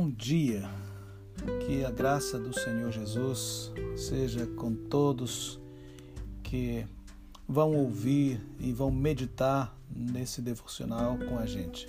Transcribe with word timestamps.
Bom 0.00 0.10
dia, 0.10 0.62
que 1.66 1.84
a 1.84 1.90
graça 1.90 2.38
do 2.38 2.56
Senhor 2.56 2.92
Jesus 2.92 3.72
seja 3.96 4.46
com 4.46 4.72
todos 4.72 5.58
que 6.40 6.86
vão 7.48 7.74
ouvir 7.74 8.40
e 8.60 8.72
vão 8.72 8.92
meditar 8.92 9.76
nesse 9.90 10.40
devocional 10.40 11.18
com 11.18 11.36
a 11.36 11.46
gente. 11.46 11.88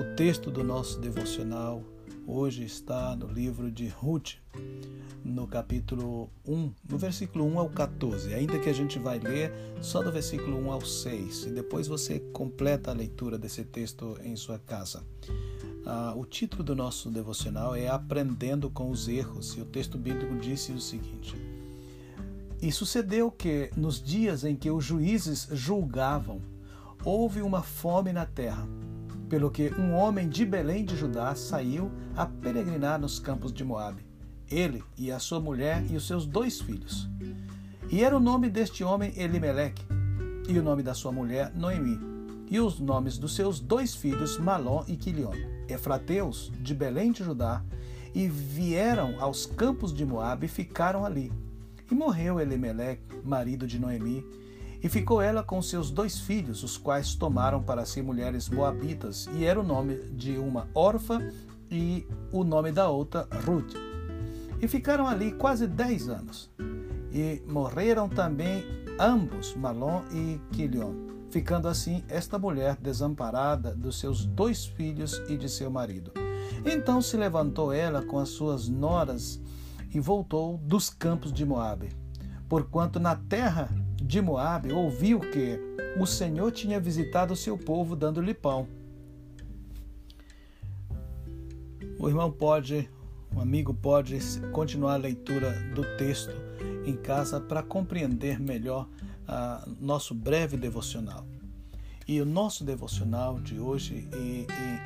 O 0.00 0.16
texto 0.16 0.50
do 0.50 0.64
nosso 0.64 0.98
devocional 0.98 1.84
hoje 2.26 2.64
está 2.64 3.14
no 3.14 3.26
livro 3.26 3.70
de 3.70 3.86
Ruth, 3.86 4.36
no 5.22 5.46
capítulo 5.46 6.30
1, 6.46 6.72
no 6.88 6.96
versículo 6.96 7.44
1 7.44 7.58
ao 7.58 7.68
14. 7.68 8.32
Ainda 8.32 8.58
que 8.58 8.70
a 8.70 8.74
gente 8.74 8.98
vai 8.98 9.18
ler 9.18 9.52
só 9.82 10.02
do 10.02 10.10
versículo 10.10 10.56
1 10.56 10.72
ao 10.72 10.80
6 10.80 11.44
e 11.48 11.50
depois 11.50 11.86
você 11.86 12.18
completa 12.32 12.90
a 12.90 12.94
leitura 12.94 13.36
desse 13.36 13.62
texto 13.62 14.16
em 14.24 14.36
sua 14.36 14.58
casa. 14.58 15.04
Ah, 15.84 16.12
o 16.14 16.26
título 16.26 16.62
do 16.62 16.76
nosso 16.76 17.10
devocional 17.10 17.74
é 17.74 17.88
Aprendendo 17.88 18.68
com 18.68 18.90
os 18.90 19.08
Erros, 19.08 19.56
e 19.56 19.60
o 19.60 19.64
texto 19.64 19.96
bíblico 19.96 20.36
disse 20.36 20.72
o 20.72 20.80
seguinte: 20.80 21.34
E 22.60 22.70
sucedeu 22.70 23.30
que, 23.30 23.70
nos 23.76 24.02
dias 24.02 24.44
em 24.44 24.54
que 24.54 24.70
os 24.70 24.84
juízes 24.84 25.48
julgavam, 25.52 26.40
houve 27.02 27.40
uma 27.40 27.62
fome 27.62 28.12
na 28.12 28.26
terra, 28.26 28.68
pelo 29.28 29.50
que 29.50 29.72
um 29.78 29.94
homem 29.94 30.28
de 30.28 30.44
Belém 30.44 30.84
de 30.84 30.96
Judá 30.96 31.34
saiu 31.34 31.90
a 32.14 32.26
peregrinar 32.26 33.00
nos 33.00 33.18
campos 33.18 33.52
de 33.52 33.64
Moabe, 33.64 34.04
ele 34.50 34.84
e 34.98 35.10
a 35.10 35.18
sua 35.18 35.40
mulher 35.40 35.82
e 35.90 35.96
os 35.96 36.06
seus 36.06 36.26
dois 36.26 36.60
filhos. 36.60 37.08
E 37.90 38.04
era 38.04 38.16
o 38.16 38.20
nome 38.20 38.50
deste 38.50 38.84
homem 38.84 39.12
Elimeleque, 39.16 39.82
e 40.46 40.58
o 40.58 40.62
nome 40.62 40.82
da 40.82 40.92
sua 40.92 41.10
mulher 41.10 41.52
Noemi, 41.54 41.98
e 42.50 42.60
os 42.60 42.78
nomes 42.78 43.16
dos 43.16 43.34
seus 43.34 43.60
dois 43.60 43.94
filhos 43.94 44.36
Malom 44.36 44.84
e 44.86 44.96
Quilion. 44.96 45.59
Efrateus, 45.72 46.52
de 46.60 46.74
Belém 46.74 47.12
de 47.12 47.24
Judá, 47.24 47.62
e 48.14 48.26
vieram 48.26 49.16
aos 49.20 49.46
campos 49.46 49.92
de 49.92 50.04
Moabe 50.04 50.46
e 50.46 50.48
ficaram 50.48 51.04
ali. 51.04 51.32
E 51.90 51.94
morreu 51.94 52.40
Elimeleque, 52.40 53.02
marido 53.24 53.66
de 53.66 53.78
Noemi, 53.78 54.24
e 54.82 54.88
ficou 54.88 55.20
ela 55.20 55.42
com 55.42 55.60
seus 55.60 55.90
dois 55.90 56.20
filhos, 56.20 56.62
os 56.62 56.76
quais 56.76 57.14
tomaram 57.14 57.62
para 57.62 57.84
si 57.84 58.00
mulheres 58.00 58.48
moabitas, 58.48 59.28
e 59.34 59.44
era 59.44 59.60
o 59.60 59.64
nome 59.64 59.96
de 60.12 60.38
uma 60.38 60.68
órfã 60.74 61.20
e 61.70 62.06
o 62.32 62.42
nome 62.44 62.72
da 62.72 62.88
outra 62.88 63.28
Ruth. 63.44 63.74
E 64.60 64.68
ficaram 64.68 65.06
ali 65.06 65.32
quase 65.32 65.66
dez 65.66 66.08
anos. 66.08 66.50
E 67.12 67.42
morreram 67.46 68.08
também 68.08 68.64
ambos, 68.98 69.54
Malom 69.54 70.02
e 70.12 70.40
Quilion 70.52 71.09
ficando 71.30 71.68
assim 71.68 72.04
esta 72.08 72.38
mulher 72.38 72.76
desamparada 72.76 73.74
dos 73.74 73.98
seus 73.98 74.24
dois 74.26 74.66
filhos 74.66 75.22
e 75.28 75.36
de 75.36 75.48
seu 75.48 75.70
marido. 75.70 76.12
Então 76.64 77.00
se 77.00 77.16
levantou 77.16 77.72
ela 77.72 78.02
com 78.02 78.18
as 78.18 78.30
suas 78.30 78.68
noras 78.68 79.40
e 79.94 80.00
voltou 80.00 80.58
dos 80.58 80.90
campos 80.90 81.32
de 81.32 81.44
Moabe, 81.44 81.90
porquanto 82.48 82.98
na 82.98 83.14
terra 83.14 83.68
de 83.96 84.20
Moabe 84.20 84.72
ouviu 84.72 85.20
que 85.20 85.58
o 85.98 86.06
Senhor 86.06 86.50
tinha 86.50 86.80
visitado 86.80 87.32
o 87.32 87.36
seu 87.36 87.56
povo 87.56 87.96
dando-lhe 87.96 88.34
pão. 88.34 88.66
O 91.98 92.08
irmão 92.08 92.30
pode, 92.30 92.88
o 93.34 93.40
amigo 93.40 93.74
pode 93.74 94.18
continuar 94.52 94.94
a 94.94 94.98
leitura 94.98 95.52
do 95.74 95.84
texto 95.96 96.34
em 96.84 96.96
casa 96.96 97.40
para 97.40 97.62
compreender 97.62 98.40
melhor 98.40 98.88
nosso 99.80 100.14
breve 100.14 100.56
devocional. 100.56 101.26
E 102.08 102.20
o 102.20 102.24
nosso 102.24 102.64
devocional 102.64 103.38
de 103.40 103.60
hoje, 103.60 104.08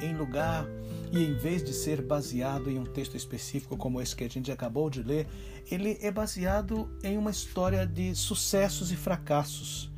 em 0.02 0.14
lugar 0.14 0.66
e 1.10 1.24
em 1.24 1.34
vez 1.34 1.64
de 1.64 1.72
ser 1.72 2.02
baseado 2.02 2.68
em 2.68 2.78
um 2.78 2.84
texto 2.84 3.16
específico 3.16 3.76
como 3.76 4.00
esse 4.00 4.14
que 4.14 4.24
a 4.24 4.28
gente 4.28 4.52
acabou 4.52 4.90
de 4.90 5.02
ler, 5.02 5.26
ele 5.70 5.96
é 6.02 6.10
baseado 6.10 6.90
em 7.02 7.16
uma 7.16 7.30
história 7.30 7.86
de 7.86 8.14
sucessos 8.14 8.92
e 8.92 8.96
fracassos, 8.96 9.90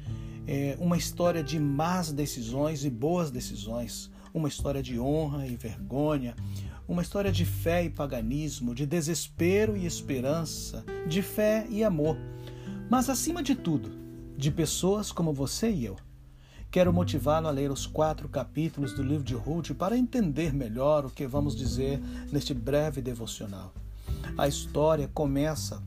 é 0.47 0.77
uma 0.79 0.97
história 0.97 1.43
de 1.43 1.59
más 1.59 2.13
decisões 2.13 2.85
e 2.85 2.91
boas 2.91 3.33
decisões, 3.33 4.09
uma 4.33 4.47
história 4.47 4.81
de 4.81 5.01
honra 5.01 5.49
e 5.49 5.57
vergonha, 5.57 6.37
uma 6.87 7.03
história 7.03 7.33
de 7.33 7.45
fé 7.45 7.83
e 7.83 7.91
paganismo, 7.91 8.73
de 8.73 8.87
desespero 8.87 9.77
e 9.77 9.85
esperança, 9.85 10.85
de 11.09 11.21
fé 11.23 11.67
e 11.69 11.83
amor. 11.83 12.17
Mas 12.89 13.11
acima 13.11 13.43
de 13.43 13.57
tudo, 13.57 13.91
de 14.37 14.51
pessoas 14.51 15.11
como 15.11 15.33
você 15.33 15.71
e 15.71 15.87
eu. 15.87 15.97
Quero 16.71 16.93
motivá-lo 16.93 17.49
a 17.49 17.51
ler 17.51 17.71
os 17.71 17.87
quatro 17.87 18.29
capítulos 18.29 18.93
do 18.93 19.03
livro 19.03 19.25
de 19.25 19.35
Ruth 19.35 19.71
para 19.71 19.97
entender 19.97 20.53
melhor 20.53 21.07
o 21.07 21.11
que 21.11 21.27
vamos 21.27 21.57
dizer 21.57 21.99
neste 22.31 22.53
breve 22.53 23.01
devocional. 23.01 23.73
A 24.37 24.47
história 24.47 25.09
começa 25.15 25.83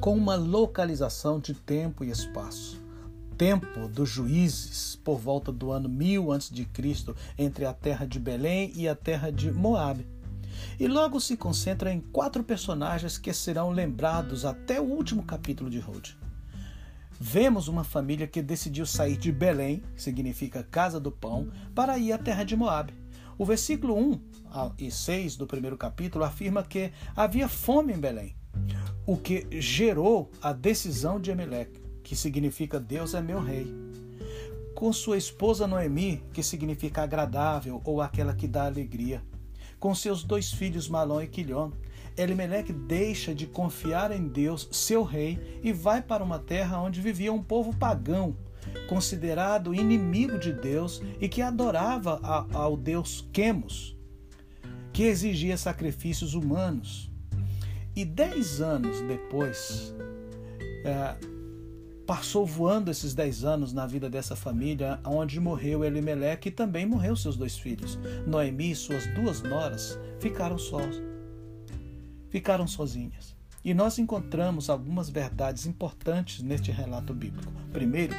com 0.00 0.16
uma 0.16 0.34
localização 0.34 1.38
de 1.38 1.54
tempo 1.54 2.02
e 2.02 2.10
espaço. 2.10 2.82
Tempo 3.38 3.86
dos 3.88 4.08
juízes, 4.08 4.96
por 4.96 5.18
volta 5.18 5.52
do 5.52 5.70
ano 5.70 5.88
1000 5.88 6.32
a.C., 6.32 6.66
entre 7.38 7.64
a 7.64 7.72
terra 7.72 8.04
de 8.04 8.18
Belém 8.18 8.72
e 8.74 8.88
a 8.88 8.96
terra 8.96 9.30
de 9.30 9.52
Moabe. 9.52 10.06
E 10.80 10.88
logo 10.88 11.20
se 11.20 11.36
concentra 11.36 11.92
em 11.92 12.00
quatro 12.00 12.42
personagens 12.42 13.18
que 13.18 13.32
serão 13.32 13.70
lembrados 13.70 14.44
até 14.44 14.80
o 14.80 14.84
último 14.84 15.22
capítulo 15.22 15.70
de 15.70 15.78
Ruth 15.78 16.21
vemos 17.22 17.68
uma 17.68 17.84
família 17.84 18.26
que 18.26 18.42
decidiu 18.42 18.84
sair 18.84 19.16
de 19.16 19.30
Belém, 19.30 19.80
que 19.94 20.02
significa 20.02 20.64
casa 20.64 20.98
do 20.98 21.12
pão, 21.12 21.52
para 21.72 21.96
ir 21.96 22.12
à 22.12 22.18
terra 22.18 22.42
de 22.42 22.56
Moabe. 22.56 22.94
O 23.38 23.44
versículo 23.44 23.96
1 23.96 24.20
e 24.76 24.90
6 24.90 25.36
do 25.36 25.46
primeiro 25.46 25.78
capítulo 25.78 26.24
afirma 26.24 26.64
que 26.64 26.90
havia 27.14 27.48
fome 27.48 27.92
em 27.92 27.98
Belém, 27.98 28.34
o 29.06 29.16
que 29.16 29.46
gerou 29.60 30.32
a 30.42 30.52
decisão 30.52 31.20
de 31.20 31.30
Emelec, 31.30 31.80
que 32.02 32.16
significa 32.16 32.80
Deus 32.80 33.14
é 33.14 33.22
meu 33.22 33.40
rei. 33.40 33.72
Com 34.74 34.92
sua 34.92 35.16
esposa 35.16 35.64
Noemi, 35.64 36.24
que 36.32 36.42
significa 36.42 37.04
agradável 37.04 37.80
ou 37.84 38.02
aquela 38.02 38.34
que 38.34 38.48
dá 38.48 38.66
alegria. 38.66 39.22
Com 39.78 39.94
seus 39.94 40.24
dois 40.24 40.50
filhos 40.50 40.88
Malom 40.88 41.20
e 41.20 41.28
Quilhon, 41.28 41.70
Elimeleque 42.16 42.72
deixa 42.72 43.34
de 43.34 43.46
confiar 43.46 44.10
em 44.10 44.28
Deus, 44.28 44.68
seu 44.70 45.02
rei, 45.02 45.60
e 45.62 45.72
vai 45.72 46.02
para 46.02 46.22
uma 46.22 46.38
terra 46.38 46.80
onde 46.80 47.00
vivia 47.00 47.32
um 47.32 47.42
povo 47.42 47.74
pagão, 47.76 48.36
considerado 48.88 49.74
inimigo 49.74 50.38
de 50.38 50.52
Deus 50.52 51.02
e 51.20 51.28
que 51.28 51.40
adorava 51.40 52.20
ao 52.52 52.76
deus 52.76 53.26
Quemos, 53.32 53.96
que 54.92 55.04
exigia 55.04 55.56
sacrifícios 55.56 56.34
humanos. 56.34 57.10
E 57.94 58.04
dez 58.04 58.60
anos 58.60 59.00
depois, 59.02 59.94
é, 60.84 61.14
passou 62.06 62.46
voando 62.46 62.90
esses 62.90 63.14
dez 63.14 63.44
anos 63.44 63.72
na 63.72 63.86
vida 63.86 64.08
dessa 64.08 64.34
família, 64.34 64.98
onde 65.04 65.38
morreu 65.38 65.84
Elimeleque 65.84 66.48
e 66.48 66.52
também 66.52 66.86
morreu 66.86 67.14
seus 67.16 67.36
dois 67.36 67.58
filhos. 67.58 67.98
Noemi 68.26 68.70
e 68.70 68.76
suas 68.76 69.06
duas 69.14 69.42
noras 69.42 69.98
ficaram 70.18 70.58
sós 70.58 71.11
ficaram 72.32 72.66
sozinhas. 72.66 73.36
E 73.62 73.74
nós 73.74 73.98
encontramos 73.98 74.70
algumas 74.70 75.10
verdades 75.10 75.66
importantes 75.66 76.42
neste 76.42 76.72
relato 76.72 77.12
bíblico. 77.12 77.52
Primeiro, 77.70 78.14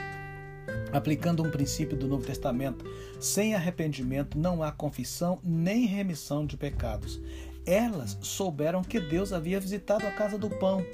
aplicando 0.94 1.44
um 1.44 1.50
princípio 1.50 1.97
do 1.97 2.07
Novo 2.07 2.24
Testamento, 2.24 2.85
sem 3.19 3.56
arrependimento 3.56 4.38
não 4.38 4.62
há 4.62 4.72
confissão 4.72 5.40
nem 5.44 5.88
remissão 5.88 6.46
de 6.46 6.56
pecados. 6.56 7.19
Elas 7.66 8.18
souberam 8.22 8.84
que 8.84 9.00
Deus 9.00 9.34
havia 9.34 9.59
visitado 9.59 10.06
a 10.06 10.12
casa 10.12 10.38
do 10.38 10.50
pão. 10.50 10.85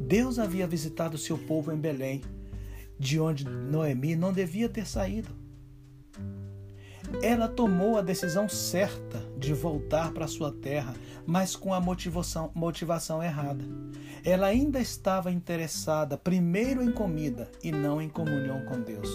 Deus 0.00 0.40
havia 0.40 0.66
visitado 0.66 1.16
seu 1.16 1.38
povo 1.38 1.72
em 1.72 1.76
Belém, 1.76 2.22
de 2.98 3.20
onde 3.20 3.44
Noemi 3.44 4.16
não 4.16 4.32
devia 4.32 4.68
ter 4.68 4.86
saído. 4.86 5.43
Ela 7.22 7.48
tomou 7.48 7.96
a 7.96 8.02
decisão 8.02 8.48
certa 8.48 9.22
de 9.38 9.52
voltar 9.52 10.12
para 10.12 10.26
sua 10.26 10.52
terra, 10.52 10.94
mas 11.26 11.56
com 11.56 11.72
a 11.72 11.80
motivação, 11.80 12.50
motivação 12.54 13.22
errada. 13.22 13.64
Ela 14.24 14.46
ainda 14.46 14.80
estava 14.80 15.30
interessada 15.30 16.16
primeiro 16.16 16.82
em 16.82 16.90
comida 16.90 17.50
e 17.62 17.70
não 17.70 18.00
em 18.00 18.08
comunhão 18.08 18.64
com 18.64 18.80
Deus. 18.80 19.10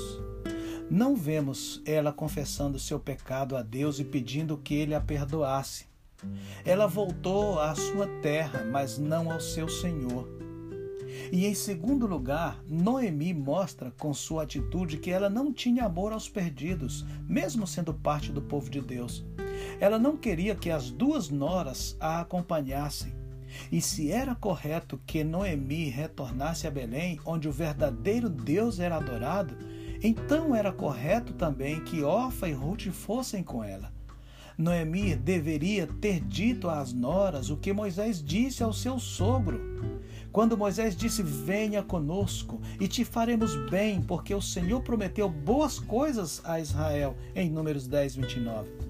Não 0.89 1.15
vemos 1.15 1.81
ela 1.85 2.11
confessando 2.11 2.79
seu 2.79 2.99
pecado 2.99 3.55
a 3.55 3.61
Deus 3.61 3.99
e 3.99 4.03
pedindo 4.03 4.57
que 4.57 4.73
ele 4.73 4.95
a 4.95 5.01
perdoasse. 5.01 5.85
Ela 6.65 6.87
voltou 6.87 7.59
à 7.59 7.75
sua 7.75 8.07
terra, 8.21 8.65
mas 8.65 8.97
não 8.97 9.31
ao 9.31 9.39
seu 9.39 9.69
Senhor. 9.69 10.48
E 11.31 11.45
em 11.45 11.53
segundo 11.53 12.07
lugar, 12.07 12.61
Noemi 12.67 13.33
mostra 13.33 13.91
com 13.97 14.13
sua 14.13 14.43
atitude 14.43 14.97
que 14.97 15.11
ela 15.11 15.29
não 15.29 15.53
tinha 15.53 15.85
amor 15.85 16.11
aos 16.11 16.27
perdidos, 16.27 17.05
mesmo 17.27 17.67
sendo 17.67 17.93
parte 17.93 18.31
do 18.31 18.41
povo 18.41 18.69
de 18.69 18.81
Deus. 18.81 19.25
Ela 19.79 19.99
não 19.99 20.17
queria 20.17 20.55
que 20.55 20.69
as 20.69 20.89
duas 20.89 21.29
noras 21.29 21.95
a 21.99 22.21
acompanhassem. 22.21 23.13
E 23.71 23.81
se 23.81 24.11
era 24.11 24.35
correto 24.35 25.01
que 25.05 25.23
Noemi 25.23 25.89
retornasse 25.89 26.67
a 26.67 26.71
Belém, 26.71 27.19
onde 27.25 27.47
o 27.47 27.51
verdadeiro 27.51 28.29
Deus 28.29 28.79
era 28.79 28.97
adorado, 28.97 29.57
então 30.01 30.55
era 30.55 30.71
correto 30.71 31.33
também 31.33 31.83
que 31.83 32.03
Orfa 32.03 32.47
e 32.47 32.53
Ruth 32.53 32.87
fossem 32.91 33.43
com 33.43 33.63
ela. 33.63 33.91
Noemi 34.57 35.15
deveria 35.15 35.87
ter 35.87 36.19
dito 36.19 36.69
às 36.69 36.91
noras 36.91 37.49
o 37.49 37.57
que 37.57 37.71
Moisés 37.71 38.21
disse 38.21 38.61
ao 38.61 38.73
seu 38.73 38.99
sogro. 38.99 39.98
Quando 40.31 40.57
Moisés 40.57 40.95
disse: 40.95 41.23
Venha 41.23 41.81
conosco 41.81 42.61
e 42.79 42.87
te 42.87 43.03
faremos 43.03 43.55
bem, 43.69 44.01
porque 44.01 44.33
o 44.33 44.41
Senhor 44.41 44.81
prometeu 44.81 45.29
boas 45.29 45.79
coisas 45.79 46.41
a 46.43 46.59
Israel, 46.59 47.15
em 47.35 47.49
Números 47.49 47.87
10, 47.87 48.15
29. 48.17 48.89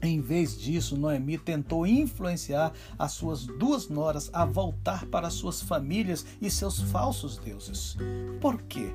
Em 0.00 0.20
vez 0.20 0.56
disso, 0.56 0.96
Noemi 0.96 1.38
tentou 1.38 1.86
influenciar 1.86 2.72
as 2.96 3.12
suas 3.12 3.46
duas 3.46 3.88
noras 3.88 4.30
a 4.32 4.44
voltar 4.44 5.04
para 5.06 5.28
suas 5.28 5.60
famílias 5.60 6.24
e 6.40 6.48
seus 6.48 6.80
falsos 6.80 7.36
deuses. 7.36 7.96
Por 8.40 8.62
quê? 8.62 8.92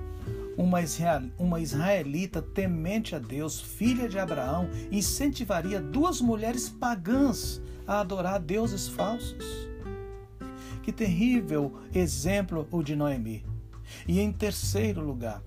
Uma, 0.56 1.60
israelita 1.60 2.42
temente 2.42 3.16
a 3.16 3.20
Deus, 3.20 3.60
filha 3.60 4.08
de 4.08 4.18
Abraão, 4.18 4.70
incentivaria 4.92 5.82
duas 5.82 6.22
mulheres 6.22 6.70
pagãs 6.70 7.62
a 7.86 8.00
adorar 8.00 8.40
deuses 8.40 8.88
falsos. 8.88 9.73
Que 10.84 10.92
terrível 10.92 11.80
exemplo 11.94 12.68
o 12.70 12.84
de 12.84 12.96
Noemi. 12.96 13.46
E 14.08 14.20
em 14.20 14.32
terceiro 14.32 15.02
lugar, 15.02 15.42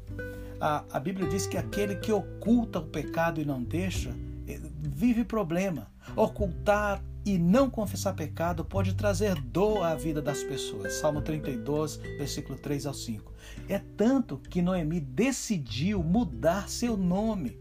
a, 0.60 0.82
a 0.90 0.98
Bíblia 0.98 1.28
diz 1.28 1.46
que 1.46 1.56
aquele 1.56 1.96
que 1.96 2.10
oculta 2.10 2.78
o 2.78 2.86
pecado 2.86 3.40
e 3.40 3.44
não 3.44 3.62
deixa, 3.62 4.14
eh, 4.48 4.60
vive 4.80 5.24
problema. 5.24 5.92
Ocultar 6.16 7.02
e 7.24 7.38
não 7.38 7.68
confessar 7.68 8.14
pecado 8.14 8.64
pode 8.64 8.94
trazer 8.94 9.34
dor 9.42 9.82
à 9.82 9.94
vida 9.94 10.22
das 10.22 10.42
pessoas. 10.42 10.94
Salmo 10.94 11.20
32, 11.20 11.96
versículo 12.18 12.56
3 12.58 12.86
ao 12.86 12.94
5. 12.94 13.32
É 13.68 13.78
tanto 13.78 14.38
que 14.38 14.62
Noemi 14.62 15.00
decidiu 15.00 16.02
mudar 16.02 16.68
seu 16.68 16.96
nome 16.96 17.58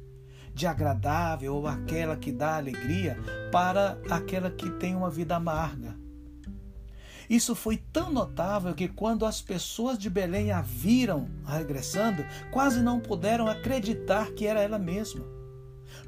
de 0.54 0.66
agradável 0.66 1.56
ou 1.56 1.68
aquela 1.68 2.16
que 2.16 2.32
dá 2.32 2.56
alegria 2.56 3.18
para 3.52 4.00
aquela 4.10 4.50
que 4.50 4.70
tem 4.70 4.96
uma 4.96 5.10
vida 5.10 5.36
amarga. 5.36 6.05
Isso 7.30 7.56
foi 7.56 7.78
tão 7.78 8.12
notável 8.12 8.74
que 8.74 8.88
quando 8.88 9.26
as 9.26 9.42
pessoas 9.42 9.98
de 9.98 10.10
Belém 10.10 10.52
a 10.52 10.62
viram 10.62 11.28
regressando, 11.46 12.26
quase 12.52 12.82
não 12.82 13.00
puderam 13.00 13.48
acreditar 13.48 14.32
que 14.32 14.46
era 14.46 14.62
ela 14.62 14.80
mesma. 14.80 15.36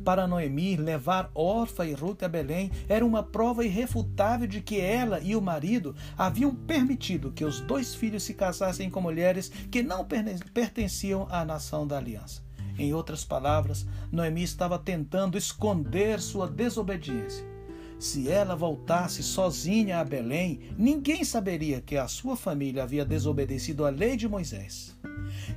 Para 0.04 0.28
Noemi, 0.28 0.76
levar 0.76 1.32
Orfa 1.34 1.86
e 1.86 1.94
Ruth 1.94 2.24
a 2.24 2.28
Belém 2.28 2.72
era 2.88 3.06
uma 3.06 3.24
prova 3.24 3.66
irrefutável 3.66 4.48
de 4.48 4.62
que 4.62 4.80
ela 4.80 5.20
e 5.20 5.36
o 5.36 5.42
marido 5.42 5.96
haviam 6.18 6.54
permitido 6.54 7.32
que 7.32 7.46
os 7.46 7.60
dois 7.62 7.96
filhos 7.96 8.24
se 8.24 8.34
casassem 8.34 8.90
com 8.90 9.02
mulheres 9.02 9.50
que 9.72 9.82
não 9.82 10.06
pertenciam 10.54 11.28
à 11.30 11.44
nação 11.44 11.88
da 11.88 11.98
aliança. 11.98 12.42
Em 12.78 12.94
outras 12.94 13.26
palavras, 13.26 13.88
Noemi 14.12 14.44
estava 14.44 14.78
tentando 14.78 15.38
esconder 15.38 16.22
sua 16.22 16.48
desobediência. 16.48 17.57
Se 18.00 18.30
ela 18.30 18.56
voltasse 18.56 19.24
sozinha 19.24 20.00
a 20.00 20.04
Belém, 20.04 20.60
ninguém 20.78 21.24
saberia 21.24 21.82
que 21.82 21.98
a 21.98 22.08
sua 22.08 22.36
família 22.36 22.84
havia 22.84 23.04
desobedecido 23.04 23.86
à 23.86 23.90
lei 23.90 24.16
de 24.16 24.28
Moisés. 24.28 24.96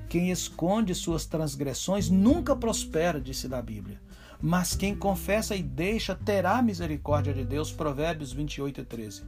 Quem 0.09 0.31
esconde 0.31 0.95
suas 0.95 1.27
transgressões 1.27 2.09
nunca 2.09 2.57
prospera, 2.57 3.21
disse 3.21 3.47
na 3.47 3.61
Bíblia. 3.61 4.01
Mas 4.41 4.75
quem 4.75 4.97
confessa 4.97 5.55
e 5.55 5.63
deixa 5.63 6.15
terá 6.15 6.63
misericórdia 6.63 7.35
de 7.35 7.45
Deus. 7.45 7.71
Provérbios 7.71 8.33
28 8.33 8.81
e 8.81 8.85
13. 8.85 9.23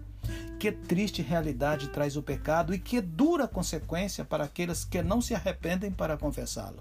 Que 0.58 0.72
triste 0.72 1.20
realidade 1.20 1.88
traz 1.88 2.16
o 2.16 2.22
pecado 2.22 2.72
e 2.72 2.78
que 2.78 3.00
dura 3.00 3.46
consequência 3.46 4.24
para 4.24 4.44
aqueles 4.44 4.84
que 4.84 5.02
não 5.02 5.20
se 5.20 5.34
arrependem 5.34 5.90
para 5.90 6.16
confessá-lo. 6.16 6.80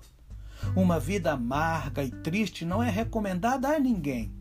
Uma 0.76 0.98
vida 0.98 1.34
amarga 1.34 2.04
e 2.04 2.12
triste 2.12 2.64
não 2.64 2.82
é 2.82 2.90
recomendada 2.90 3.68
a 3.68 3.80
ninguém. 3.80 4.32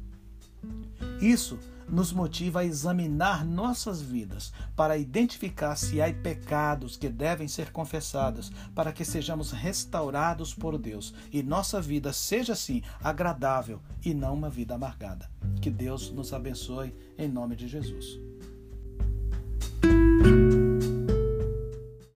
Isso 1.21 1.59
nos 1.91 2.13
motiva 2.13 2.61
a 2.61 2.65
examinar 2.65 3.45
nossas 3.45 4.01
vidas 4.01 4.53
para 4.77 4.97
identificar 4.97 5.77
se 5.77 6.01
há 6.01 6.13
pecados 6.13 6.97
que 6.97 7.09
devem 7.09 7.49
ser 7.49 7.73
confessados, 7.73 8.51
para 8.75 8.93
que 8.93 9.05
sejamos 9.05 9.51
restaurados 9.53 10.55
por 10.55 10.79
Deus 10.79 11.15
e 11.33 11.43
nossa 11.43 11.81
vida 11.81 12.13
seja 12.13 12.53
assim 12.53 12.83
agradável 13.03 13.81
e 14.05 14.15
não 14.15 14.35
uma 14.35 14.51
vida 14.51 14.75
amargada. 14.75 15.31
Que 15.61 15.71
Deus 15.71 16.11
nos 16.11 16.33
abençoe 16.33 16.95
em 17.19 17.29
nome 17.29 17.57
de 17.57 17.69
Jesus. 17.69 18.30